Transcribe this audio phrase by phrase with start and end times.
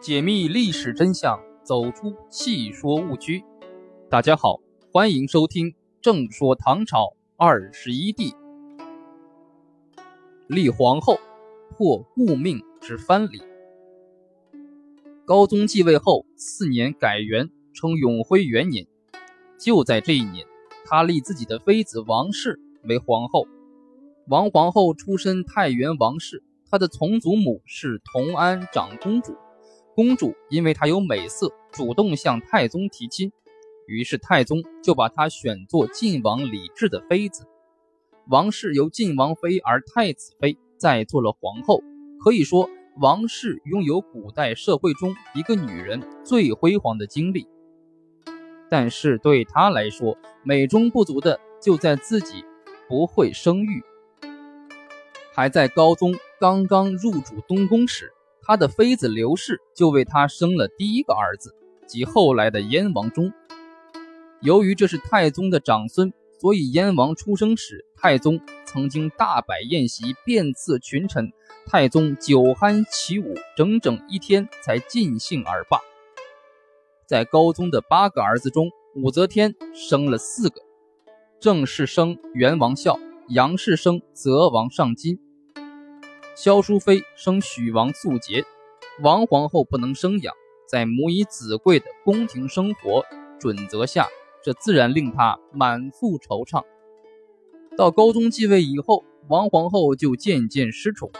[0.00, 3.42] 解密历史真相，走出戏说误区。
[4.08, 4.60] 大家好，
[4.92, 5.66] 欢迎收听
[6.00, 8.30] 《正说唐朝二十一帝》。
[10.46, 11.18] 立皇后，
[11.70, 13.42] 破顾命之藩篱。
[15.24, 18.86] 高宗继位后四年改元，称永徽元年。
[19.58, 20.46] 就在这一年，
[20.86, 23.48] 他立自己的妃子王氏为皇后。
[24.28, 29.34] 王皇后出身太原王氏，她的从祖母是同安长公主。
[29.98, 33.32] 公主因为她有美色，主动向太宗提亲，
[33.88, 37.48] 于是太宗就把她选做晋王李治的妃子。
[38.28, 41.82] 王氏由晋王妃而太子妃，再做了皇后。
[42.22, 47.48] 可以说，王氏拥有古代社会中一个女人最辉煌的经历。
[48.70, 52.44] 但是对她来说，美中不足的就在自己
[52.88, 53.82] 不会生育。
[55.34, 58.12] 还在高宗刚刚入主东宫时。
[58.48, 61.54] 他的妃子刘氏就为他生了第一个儿子，
[61.86, 63.30] 即后来的燕王忠。
[64.40, 71.30] 由于这是太宗的长孙，所以燕王出生时，太宗曾经大摆宴席，遍赐群臣。
[71.66, 75.78] 太宗酒酣起舞，整整一天才尽兴而罢。
[77.06, 80.62] 在高宗的八个儿子中，武则天生了四个：
[81.38, 85.20] 郑氏生元王孝，杨氏生泽王上金。
[86.40, 88.44] 萧淑妃生许王素洁，
[89.02, 90.32] 王皇后不能生养，
[90.68, 93.04] 在母以子贵的宫廷生活
[93.40, 94.06] 准则下，
[94.40, 96.62] 这自然令她满腹惆怅。
[97.76, 101.10] 到高宗继位以后，王皇后就渐渐失宠，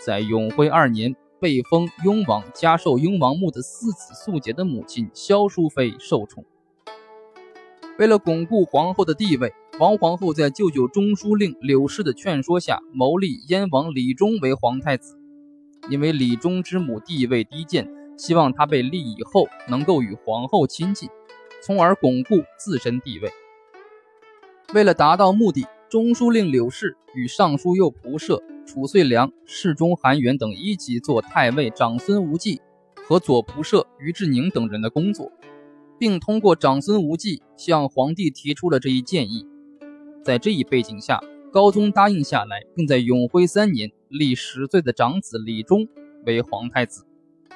[0.00, 6.44] 在永徽二年被封雍王，加授雍王墓的四子素洁的母亲萧淑妃受宠。
[7.96, 9.54] 为了巩固皇后的地位。
[9.80, 15.18] 王皇后在舅舅中书令柳氏的劝说下，谋立燕王李忠为皇太子。
[15.90, 21.08] 因为李忠之母地位低贱，希望他被立以后能够与皇后亲近，
[21.60, 23.28] 从而巩固自身地位。
[24.72, 32.60] 为了达到目的，中书令柳氏与尚书右仆射褚遂良、侍中韩元等一起做太尉长孙无忌
[33.04, 35.32] 和左仆射于志宁等人的工作，
[35.98, 39.44] 并通过长孙无忌向皇帝提出了这一建议。
[40.24, 41.20] 在这一背景下，
[41.52, 45.86] 高宗答应下来，并在永徽三年立十岁的长子李忠
[46.24, 47.04] 为皇太子。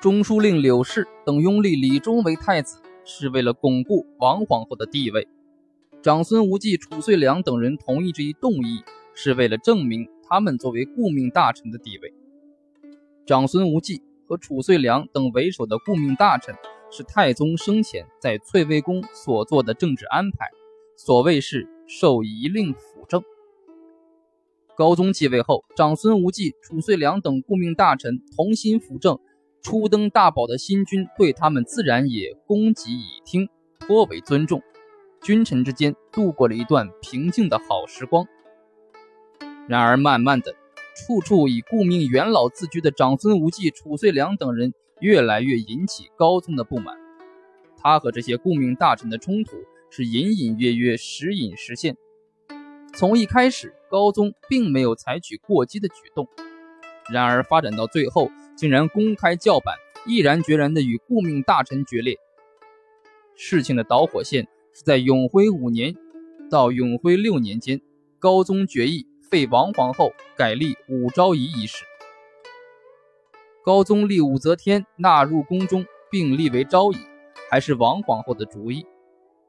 [0.00, 5.28] 中书令柳氏等拥立李忠为太子，是为了巩固王皇后的地位。
[6.02, 8.82] 长孙无忌、褚遂良等人同意这一动议，
[9.14, 12.12] 是为了证明他们作为顾命大臣的地位。
[13.24, 16.52] 长孙无忌和褚遂良等为首的顾命大臣，
[16.90, 20.48] 是太宗生前在翠微宫所做的政治安排。
[20.96, 21.68] 所谓是。
[21.86, 23.22] 受遗令辅政。
[24.76, 29.18] 高宗继位后，长孙无忌、褚遂良等顾命大臣同心辅政，
[29.62, 33.48] 初登大宝的新君对他们自然也恭给以听，
[33.78, 34.62] 颇为尊重。
[35.22, 38.26] 君臣之间度过了一段平静的好时光。
[39.66, 40.54] 然而，慢慢的，
[40.94, 46.96] 处处以顾命元老自居的长孙无忌、褚遂良等人越来越引起高宗的不满。
[47.78, 49.56] 他和这些顾命大臣的冲突。
[49.90, 51.96] 是隐隐约约、时隐时现。
[52.94, 56.26] 从一开始，高宗并没有采取过激的举动，
[57.12, 59.74] 然而发展到最后，竟然公开叫板，
[60.06, 62.16] 毅然决然地与顾命大臣决裂。
[63.34, 65.94] 事情的导火线是在永徽五年
[66.50, 67.80] 到永徽六年间，
[68.18, 71.84] 高宗决议废王皇后，改立武昭仪一事。
[73.62, 76.96] 高宗立武则天纳入宫中，并立为昭仪，
[77.50, 78.86] 还是王皇后的主意。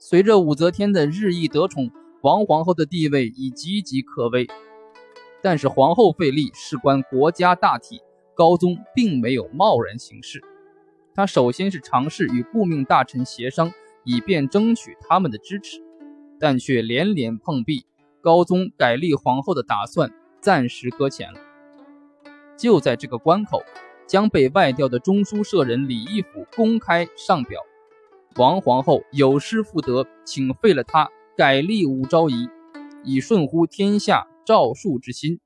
[0.00, 4.46] 随着武则天的日益得宠，王皇后的地位已岌岌可危。
[5.42, 8.00] 但是皇后废立事关国家大体，
[8.32, 10.40] 高宗并没有贸然行事。
[11.14, 13.72] 他首先是尝试与顾命大臣协商，
[14.04, 15.80] 以便争取他们的支持，
[16.38, 17.84] 但却连连碰壁。
[18.20, 21.40] 高宗改立皇后的打算暂时搁浅了。
[22.56, 23.62] 就在这个关口，
[24.06, 27.60] 将被外调的中书舍人李义府公开上表。
[28.36, 32.48] 王皇后有失妇德，请废了她，改立武昭仪，
[33.04, 35.40] 以顺乎天下诏术之心。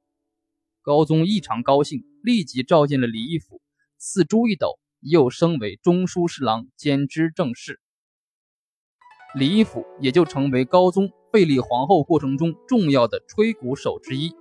[0.82, 3.62] 高宗异常高兴，立即召见了李义府，
[3.96, 7.80] 赐朱一斗，又升为中书侍郎兼知政事。
[9.34, 14.34] 李义府也就成为高宗废立皇后过程中重要的吹鼓手之一。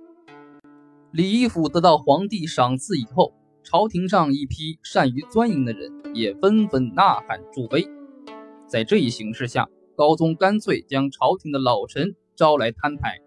[1.10, 7.88] 李义府得到皇帝赏赐以后，朝廷上一批善于钻营的人也纷纷呐喊助威。
[8.72, 13.18] 在这一形势下，高宗干脆将朝廷的老臣招来摊牌。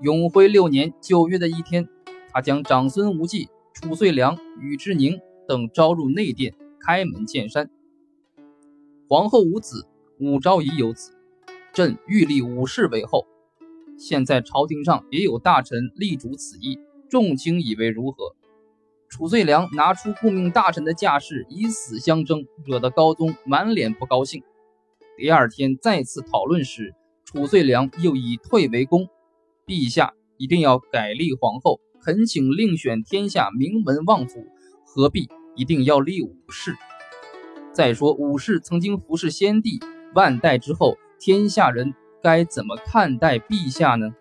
[0.00, 1.86] 永徽六年九月的一天，
[2.32, 7.68] 他将长孙无忌、褚遂良、宇志宁等招入内殿，开门见山。
[9.06, 9.86] 皇后无子，
[10.18, 11.12] 武昭仪有子，
[11.74, 13.26] 朕欲立武氏为后。
[13.98, 16.78] 现在朝廷上也有大臣力主此意，
[17.10, 18.34] 众卿以为如何？
[19.10, 24.42] 褚遂良拿出顾命大臣的架势，以死相争，惹得高宗满脸不高兴。
[25.16, 29.08] 第二天再次讨论时，褚遂良又以退为攻。
[29.66, 34.44] 陛下一定要改立皇后，恳请另选天下名门望族，
[34.84, 36.76] 何必一定要立武氏？
[37.72, 39.80] 再说武氏曾经服侍先帝
[40.14, 44.14] 万代之后，天下人该怎么看待陛下呢？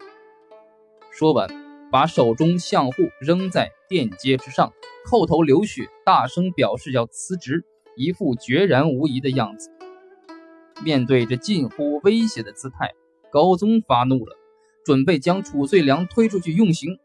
[1.12, 1.66] 说完。
[1.92, 4.74] 把手中相护扔在殿阶之上，
[5.08, 7.64] 叩头流血，大声表示要辞职，
[7.96, 9.70] 一副决然无疑的样子。
[10.84, 12.94] 面对这近乎威胁的姿态，
[13.32, 14.36] 高宗发怒了，
[14.84, 17.00] 准备将褚遂良推出去用刑。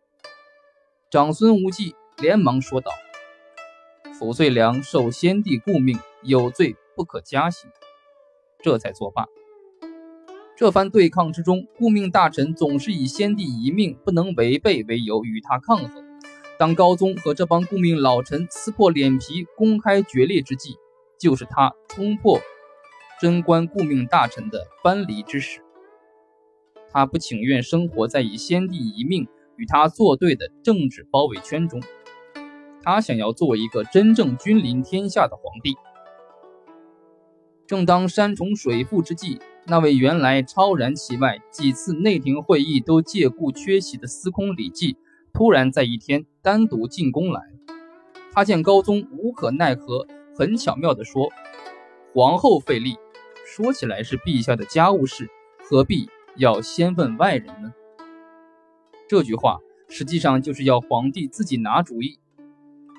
[1.10, 2.90] 长孙无忌连忙说道
[4.18, 7.70] ：“褚遂良受先帝顾命，有罪不可加刑。”
[8.62, 9.26] 这才作罢。
[10.56, 16.04] 这番对抗之中，顾命大臣总是以先帝遗命不能违背为由与他抗衡。
[16.58, 20.76] 当高宗和这帮顾命老臣撕破脸皮、公开决裂之际，
[21.18, 22.38] 就是他冲破
[23.20, 25.60] 贞观顾命大臣的藩篱之时。
[26.90, 31.80] 他不情愿生活在以先帝遗命与他作对的政治包围圈中，
[32.82, 35.76] 他想要做一个真正君临天下的皇帝。
[37.66, 39.38] 正当山重水复之际。
[39.66, 44.96] 那位原来超然其外，几次内廷会议都借故缺席的司空李绩，
[45.32, 47.42] 突然在一天单独进宫来。
[48.32, 51.30] 他见高宗无可奈何，很巧妙地说
[52.14, 52.96] ：“皇后废立，
[53.52, 55.28] 说起来是陛下的家务事，
[55.68, 57.72] 何必要先问外人呢？”
[59.08, 59.58] 这句话
[59.88, 62.20] 实际上就是要皇帝自己拿主意，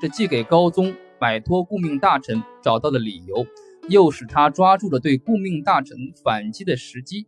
[0.01, 3.45] 这既给高宗摆脱顾命大臣找到了理由。
[3.89, 7.25] 又使他抓住了对顾命大臣反击的时机。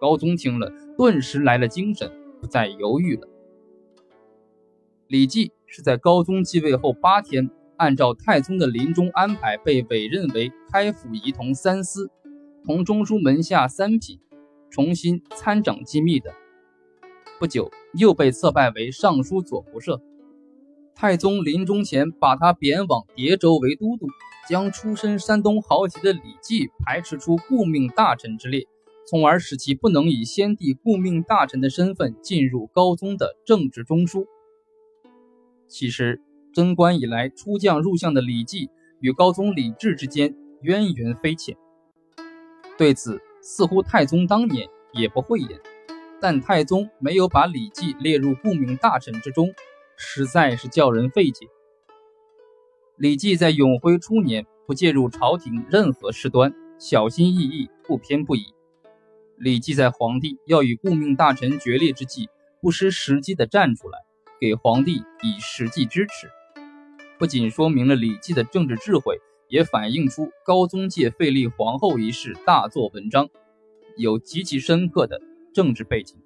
[0.00, 2.10] 高宗听了，顿时来了精神，
[2.40, 3.28] 不再犹豫了。
[5.06, 12.10] 李绩是在高宗继位后八天，按照太宗的临终安排，被委任为开府仪同三司，
[12.66, 14.18] 同中书门下三品，
[14.70, 16.34] 重新参掌机密的。
[17.38, 20.02] 不久，又被册拜为尚书左仆射。
[20.92, 24.08] 太宗临终前，把他贬往叠州为都督。
[24.48, 28.64] 将出身山东豪杰的李绩排斥出顾命大臣之列，
[29.08, 34.24] 从而使其不能以先帝顾命大臣的身份进入高宗的政治中枢。
[35.68, 36.20] 其实，
[36.52, 38.70] 贞观以来出将入相的李绩
[39.00, 41.56] 与高宗李治之间渊源非浅。
[42.78, 45.60] 对此，似乎太宗当年也不讳言，
[46.20, 49.54] 但太宗没有把李绩列入顾命大臣之中，
[49.96, 51.46] 实在是叫人费解。
[52.96, 58.44] 李绩在永徽初年不介入朝廷任何事端，小心翼翼，不偏不倚。
[59.38, 62.28] 李绩在皇帝要与顾命大臣决裂之际，
[62.60, 63.98] 不失时机地站出来，
[64.40, 66.30] 给皇帝以实际支持，
[67.18, 73.28] 不仅说明了李绩的政治智慧，也反映出高宗借废立皇后一事大做文章，
[73.96, 75.20] 有极其深刻的
[75.54, 76.16] 政治背景。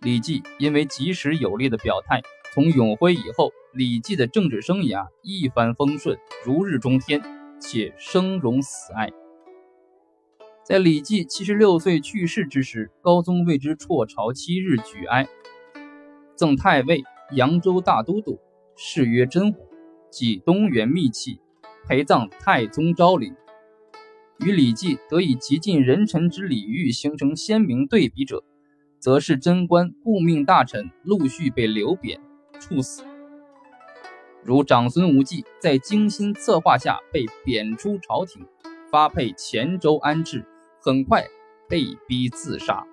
[0.00, 2.22] 李绩因为及时有力的表态，
[2.54, 3.50] 从永徽以后。
[3.72, 7.22] 李绩的政治生涯一帆风顺，如日中天，
[7.60, 9.12] 且生荣死爱。
[10.64, 15.28] 在李绩七十六岁去世之时，高宗为之辍朝七日举哀，
[16.34, 18.40] 赠太尉、扬州大都督，
[18.74, 19.68] 谥曰真武，
[20.10, 21.40] 即东园密器，
[21.90, 23.34] 陪葬太宗昭陵。
[24.46, 28.44] 与李绩得以极尽人臣之礼遇形成鲜明对比者，
[29.00, 32.20] 则是贞观顾命大臣陆续被流贬、
[32.60, 33.02] 处死。
[34.44, 38.46] 如长孙无忌在精心策划下被贬出朝廷，
[38.88, 40.46] 发配黔州安置，
[40.80, 41.26] 很快
[41.68, 42.86] 被逼自杀。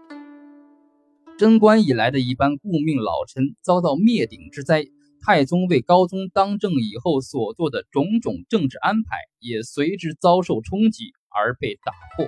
[1.37, 4.87] 贞观以来的一般顾命老臣遭到灭顶之灾，
[5.27, 12.25] 太宗为高宗当政以后所做的种种政治安排也随之遭受冲击而被打破。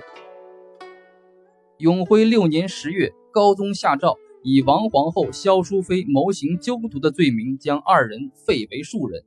[1.78, 4.18] 永徽六年十月，高宗下诏。
[4.42, 9.24] 以王皇后萧淑妃谋行纠毒的罪名，将二人废为庶人，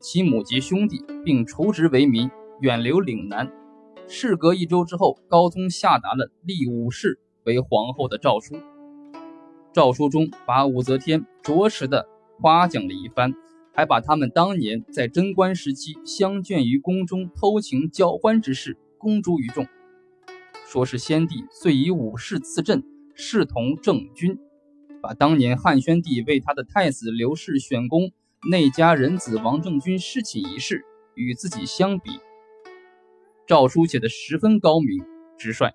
[0.00, 2.30] 其母及兄弟并除职为民，
[2.62, 3.52] 远流岭南。
[4.08, 8.56] 事隔一周之后，高宗下达了立武氏为皇后的诏书。
[9.74, 12.08] 诏书中把武则天着实的
[12.40, 13.34] 夸奖了一番，
[13.72, 19.66] 还把他们当年在贞观时期相眷于宫中偷情交欢之事公诸于众，
[20.66, 22.82] 说是先帝遂以武氏赐朕，
[23.14, 24.38] 视同正君。
[25.02, 28.12] 把当年汉宣帝为他的太子刘氏选宫
[28.50, 32.20] 内家人子王政君侍寝一事，与自己相比，
[33.46, 35.04] 诏书写的十分高明
[35.38, 35.72] 直率。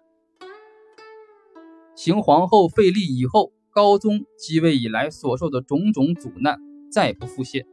[1.95, 6.57] 行皇后废立以后，高宗继位以来所受的种种阻难
[6.89, 7.65] 再不复现，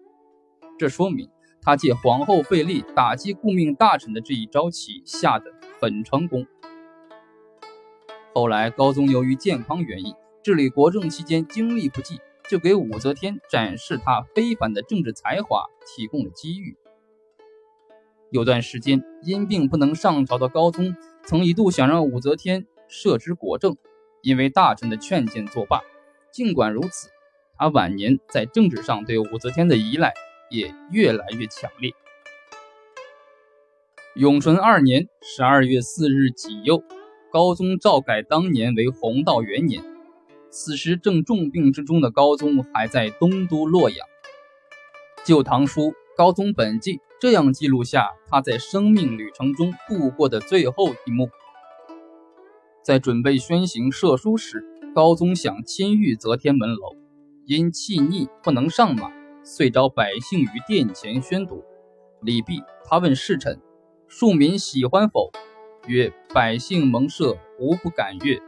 [0.77, 1.31] 这说明
[1.61, 5.45] 他借皇后废立打击顾命大臣的这一招棋下得
[5.81, 6.45] 很成功。
[8.35, 12.19] 后来高宗由于健康原因，治理国政期间精力不济。
[12.51, 16.77] 就给武则天展示他非凡的政治才华提供了机遇。
[18.31, 20.95] 有段时间因病不能上朝的高宗，
[21.25, 23.77] 曾一度想让武则天摄之国政，
[24.23, 25.81] 因为大臣的劝谏作罢。
[26.33, 27.11] 尽管如此，
[27.59, 30.15] 他晚年在政治上对武则天的依赖
[30.51, 31.93] 也越来越强烈。
[34.15, 36.83] 永淳二年十二月四日己酉，
[37.31, 39.85] 高宗诏改当年为弘道元年。
[40.51, 43.99] 此时正重病之中的高宗还在东都洛阳，
[45.25, 45.83] 《旧唐书·
[46.17, 51.31] 高宗本纪》这样记录下他在生命旅程中度过的最后一幕：
[52.83, 54.63] 在准备宣行赦书时，
[54.95, 56.95] 高宗想亲御则天门楼，
[57.47, 59.11] 因气逆不能上马，
[59.43, 61.65] 遂召百姓于殿前宣读。
[62.21, 63.59] 礼毕，他问侍臣
[64.07, 65.31] ：“庶民喜欢否？”
[65.89, 68.39] 曰：“百姓蒙赦，无不感悦。”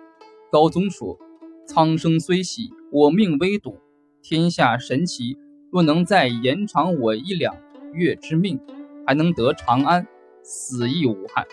[0.52, 1.18] 高宗说。
[1.66, 3.78] 苍生虽喜，我命微笃。
[4.20, 5.38] 天下神奇，
[5.72, 7.56] 若能再延长我一两
[7.94, 8.60] 月之命，
[9.06, 10.06] 还能得长安，
[10.42, 11.46] 死亦无憾。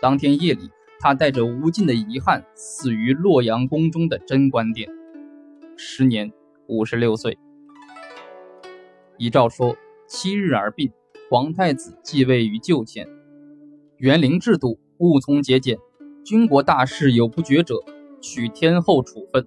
[0.00, 0.70] 当天夜里，
[1.00, 4.86] 他带着无尽的遗憾，死于洛阳宫中的贞观殿，
[5.76, 6.30] 时年
[6.66, 7.38] 五十六岁。
[9.16, 9.74] 遗诏说：
[10.06, 10.92] 七日而病，
[11.30, 13.08] 皇太子继位于旧前。
[13.96, 15.78] 元陵制度，务从节俭，
[16.22, 17.76] 军国大事有不决者。
[18.22, 19.46] 取天后处分，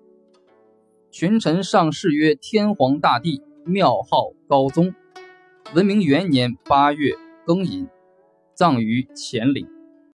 [1.11, 4.95] 群臣上谥曰天皇大帝，庙号高宗。
[5.75, 7.13] 文明元年八月
[7.45, 7.87] 庚寅，
[8.55, 9.72] 葬于乾陵。